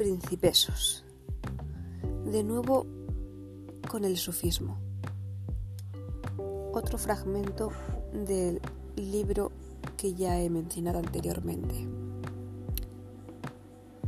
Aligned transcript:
principesos. 0.00 1.04
De 2.24 2.42
nuevo 2.42 2.86
con 3.86 4.06
el 4.06 4.16
sufismo. 4.16 4.78
Otro 6.72 6.96
fragmento 6.96 7.70
del 8.14 8.62
libro 8.96 9.52
que 9.98 10.14
ya 10.14 10.40
he 10.40 10.48
mencionado 10.48 11.00
anteriormente. 11.00 11.86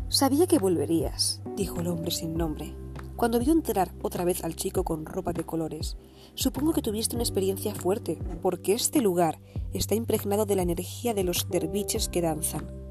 Sabía 0.08 0.46
que 0.46 0.58
volverías, 0.58 1.42
dijo 1.56 1.80
el 1.80 1.88
hombre 1.88 2.10
sin 2.10 2.38
nombre, 2.38 2.74
cuando 3.14 3.38
vio 3.38 3.52
entrar 3.52 3.92
otra 4.00 4.24
vez 4.24 4.44
al 4.44 4.56
chico 4.56 4.84
con 4.84 5.04
ropa 5.04 5.34
de 5.34 5.44
colores. 5.44 5.98
Supongo 6.34 6.72
que 6.72 6.80
tuviste 6.80 7.16
una 7.16 7.22
experiencia 7.22 7.74
fuerte, 7.74 8.16
porque 8.40 8.72
este 8.72 9.02
lugar 9.02 9.40
está 9.74 9.94
impregnado 9.94 10.46
de 10.46 10.56
la 10.56 10.62
energía 10.62 11.12
de 11.12 11.24
los 11.24 11.50
derviches 11.50 12.08
que 12.08 12.22
danzan. 12.22 12.81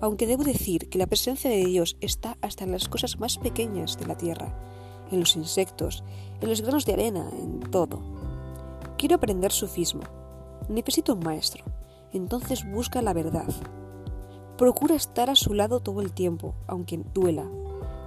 Aunque 0.00 0.26
debo 0.26 0.44
decir 0.44 0.88
que 0.88 0.98
la 0.98 1.06
presencia 1.06 1.50
de 1.50 1.64
Dios 1.64 1.96
está 2.00 2.36
hasta 2.40 2.64
en 2.64 2.72
las 2.72 2.88
cosas 2.88 3.18
más 3.18 3.38
pequeñas 3.38 3.98
de 3.98 4.06
la 4.06 4.16
tierra, 4.16 4.54
en 5.10 5.20
los 5.20 5.34
insectos, 5.34 6.04
en 6.40 6.48
los 6.48 6.60
granos 6.60 6.86
de 6.86 6.92
arena, 6.92 7.28
en 7.32 7.60
todo. 7.60 8.00
Quiero 8.96 9.16
aprender 9.16 9.50
sufismo. 9.50 10.02
Necesito 10.68 11.14
un 11.14 11.20
maestro. 11.20 11.64
Entonces 12.12 12.64
busca 12.70 13.02
la 13.02 13.12
verdad. 13.12 13.48
Procura 14.56 14.94
estar 14.94 15.30
a 15.30 15.36
su 15.36 15.54
lado 15.54 15.80
todo 15.80 16.00
el 16.00 16.12
tiempo, 16.12 16.54
aunque 16.66 17.00
duela, 17.14 17.48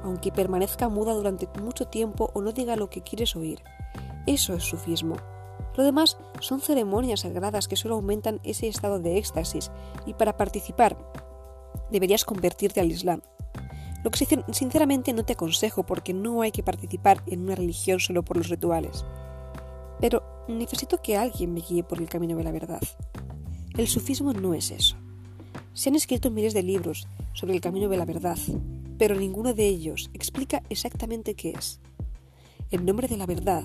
aunque 0.03 0.31
permanezca 0.31 0.89
muda 0.89 1.13
durante 1.13 1.47
mucho 1.61 1.87
tiempo 1.87 2.31
o 2.33 2.41
no 2.41 2.51
diga 2.51 2.75
lo 2.75 2.89
que 2.89 3.01
quieres 3.01 3.35
oír. 3.35 3.61
Eso 4.27 4.53
es 4.53 4.63
sufismo. 4.63 5.15
Lo 5.75 5.83
demás 5.83 6.17
son 6.39 6.59
ceremonias 6.59 7.21
sagradas 7.21 7.67
que 7.67 7.75
solo 7.75 7.95
aumentan 7.95 8.39
ese 8.43 8.67
estado 8.67 8.99
de 8.99 9.17
éxtasis 9.17 9.71
y 10.05 10.13
para 10.13 10.37
participar 10.37 10.97
deberías 11.91 12.25
convertirte 12.25 12.79
al 12.79 12.91
Islam. 12.91 13.21
Lo 14.03 14.09
que 14.09 14.25
sinceramente 14.51 15.13
no 15.13 15.23
te 15.23 15.33
aconsejo 15.33 15.85
porque 15.85 16.13
no 16.13 16.41
hay 16.41 16.51
que 16.51 16.63
participar 16.63 17.21
en 17.27 17.41
una 17.41 17.55
religión 17.55 17.99
solo 17.99 18.23
por 18.23 18.37
los 18.37 18.49
rituales. 18.49 19.05
Pero 19.99 20.23
necesito 20.47 21.01
que 21.01 21.17
alguien 21.17 21.53
me 21.53 21.61
guíe 21.61 21.83
por 21.83 21.99
el 21.99 22.09
camino 22.09 22.35
de 22.35 22.43
la 22.43 22.51
verdad. 22.51 22.81
El 23.77 23.87
sufismo 23.87 24.33
no 24.33 24.53
es 24.53 24.71
eso. 24.71 24.95
Se 25.73 25.89
han 25.89 25.95
escrito 25.95 26.31
miles 26.31 26.53
de 26.53 26.63
libros 26.63 27.07
sobre 27.33 27.53
el 27.53 27.61
camino 27.61 27.87
de 27.87 27.97
la 27.97 28.05
verdad, 28.05 28.37
pero 28.97 29.15
ninguno 29.15 29.53
de 29.53 29.67
ellos 29.67 30.09
explica 30.13 30.63
exactamente 30.69 31.35
qué 31.35 31.51
es. 31.51 31.79
En 32.71 32.85
nombre 32.85 33.07
de 33.07 33.17
la 33.17 33.25
verdad, 33.25 33.63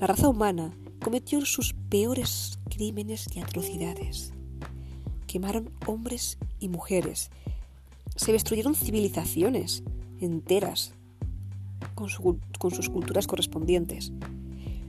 la 0.00 0.06
raza 0.06 0.28
humana 0.28 0.76
cometió 1.02 1.44
sus 1.44 1.74
peores 1.88 2.58
crímenes 2.68 3.26
y 3.34 3.40
atrocidades. 3.40 4.32
Quemaron 5.26 5.70
hombres 5.86 6.38
y 6.58 6.68
mujeres. 6.68 7.30
Se 8.18 8.32
destruyeron 8.32 8.74
civilizaciones 8.74 9.84
enteras 10.20 10.92
con, 11.94 12.08
sus 12.08 12.90
culturas 12.90 13.28
correspondientes. 13.28 14.12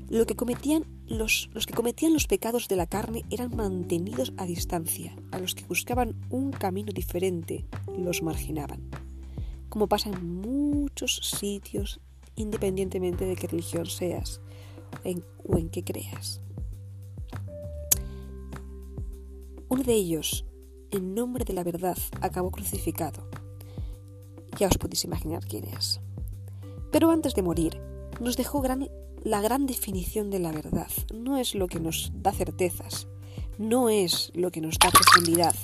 Lo 0.10 0.26
que 0.26 0.36
cometían 0.36 0.86
los, 1.06 1.52
los, 1.54 1.68
que 1.68 1.76
cometían 1.76 2.14
los 2.14 2.26
pecados 2.26 2.68
de 2.68 2.76
la 2.76 2.88
carne 2.88 3.24
eran 3.30 3.56
mantenidos 3.56 4.34
a 4.38 4.46
distancia, 4.48 5.16
a 5.32 5.38
los 5.38 5.54
que 5.54 5.64
buscaban 5.66 6.16
un 6.32 6.52
camino 6.52 6.92
diferente 6.92 7.66
los 7.96 8.24
marginaban, 8.24 8.82
como 9.70 9.88
pasa 9.88 10.10
en 10.10 10.42
muchos 10.42 11.18
sitios 11.18 12.00
independientemente 12.36 13.26
de 13.26 13.36
qué 13.36 13.46
religión 13.46 13.86
seas 13.86 14.42
o 15.46 15.58
en 15.58 15.70
qué 15.70 15.84
creas. 15.84 16.42
Uno 19.68 19.84
de 19.84 19.94
ellos, 19.94 20.46
en 20.92 21.14
nombre 21.14 21.45
de 21.45 21.54
la 21.54 21.64
verdad, 21.64 21.98
acabó 22.22 22.52
crucificado. 22.52 23.28
Ya 24.58 24.68
os 24.68 24.78
podéis 24.78 25.04
imaginar 25.06 25.45
quién 25.45 25.66
es. 25.66 26.02
Pero 26.92 27.11
antes 27.11 27.36
de 27.36 27.44
morir, 27.44 27.80
nos 28.20 28.36
dejó 28.36 28.61
gran 28.61 28.89
la 29.23 29.42
gran 29.42 29.66
definición 29.66 30.30
de 30.30 30.39
la 30.39 30.52
verdad. 30.52 30.89
No 31.14 31.38
es 31.38 31.55
lo 31.55 31.67
que 31.67 31.80
nos 31.80 32.11
da 32.16 32.32
certezas, 32.32 33.08
no 33.58 33.89
es 33.89 34.32
lo 34.33 34.52
que 34.52 34.61
nos 34.61 34.77
da 34.80 34.89
profundidad, 34.89 35.55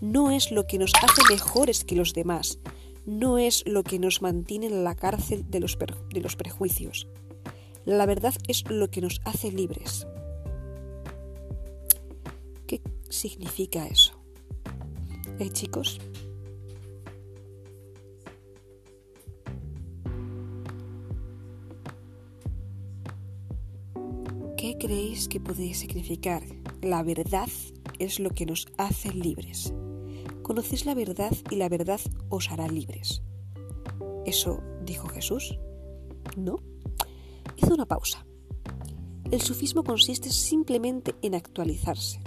no 0.00 0.30
es 0.30 0.50
lo 0.50 0.66
que 0.66 0.78
nos 0.78 0.92
hace 0.94 1.22
mejores 1.30 1.84
que 1.84 1.96
los 1.96 2.12
demás, 2.12 2.58
no 3.06 3.38
es 3.38 3.64
lo 3.66 3.82
que 3.82 3.98
nos 3.98 4.22
mantiene 4.22 4.66
en 4.66 4.84
la 4.84 4.94
cárcel 4.94 5.50
de 5.50 5.60
los, 5.60 5.78
de 5.78 6.20
los 6.20 6.36
prejuicios. 6.36 7.08
La 7.84 8.06
verdad 8.06 8.34
es 8.46 8.68
lo 8.70 8.90
que 8.90 9.00
nos 9.00 9.20
hace 9.24 9.50
libres. 9.50 10.06
¿Qué 12.66 12.80
significa 13.08 13.86
eso? 13.86 14.21
¿Eh, 15.42 15.50
chicos? 15.50 15.98
¿Qué 24.56 24.76
creéis 24.78 25.26
que 25.26 25.40
podría 25.40 25.74
significar? 25.74 26.44
La 26.80 27.02
verdad 27.02 27.48
es 27.98 28.20
lo 28.20 28.30
que 28.30 28.46
nos 28.46 28.68
hace 28.78 29.12
libres. 29.12 29.74
Conocéis 30.42 30.86
la 30.86 30.94
verdad 30.94 31.32
y 31.50 31.56
la 31.56 31.68
verdad 31.68 32.00
os 32.28 32.48
hará 32.52 32.68
libres. 32.68 33.20
¿Eso 34.24 34.62
dijo 34.84 35.08
Jesús? 35.08 35.58
No. 36.36 36.60
Hizo 37.56 37.74
una 37.74 37.86
pausa. 37.86 38.24
El 39.32 39.40
sufismo 39.40 39.82
consiste 39.82 40.30
simplemente 40.30 41.16
en 41.20 41.34
actualizarse, 41.34 42.20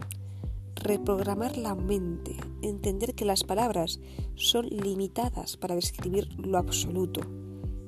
reprogramar 0.85 1.57
la 1.57 1.75
mente, 1.75 2.37
entender 2.61 3.15
que 3.15 3.25
las 3.25 3.43
palabras 3.43 3.99
son 4.35 4.67
limitadas 4.67 5.57
para 5.57 5.75
describir 5.75 6.33
lo 6.39 6.57
absoluto, 6.57 7.21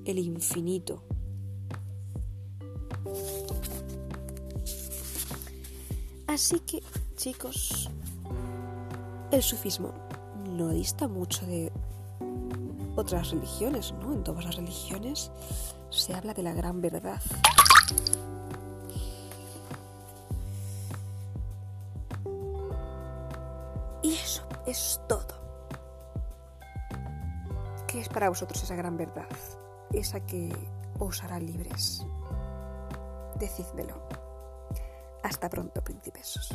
el 0.05 0.19
infinito, 0.19 1.03
Así 6.27 6.59
que, 6.59 6.83
chicos, 7.15 7.89
el 9.31 9.41
sufismo 9.41 9.91
no 10.51 10.69
dista 10.69 11.07
mucho 11.07 11.45
de 11.47 11.71
otras 12.95 13.31
religiones, 13.31 13.93
¿no? 13.99 14.13
En 14.13 14.23
todas 14.23 14.45
las 14.45 14.55
religiones 14.55 15.31
se 15.89 16.13
habla 16.13 16.35
de 16.35 16.43
la 16.43 16.53
gran 16.53 16.79
verdad. 16.79 17.21
Y 24.07 24.13
eso 24.13 24.41
es 24.65 25.01
todo. 25.09 25.35
¿Qué 27.87 27.99
es 27.99 28.07
para 28.07 28.29
vosotros 28.29 28.63
esa 28.63 28.73
gran 28.73 28.95
verdad? 28.95 29.27
Esa 29.91 30.21
que 30.21 30.49
os 30.97 31.21
hará 31.25 31.41
libres. 31.41 32.05
Decídmelo. 33.35 34.01
Hasta 35.23 35.49
pronto, 35.49 35.83
principesos. 35.83 36.53